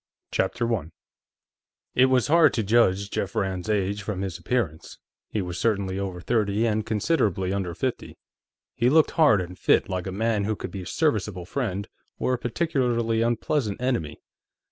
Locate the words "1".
0.65-0.91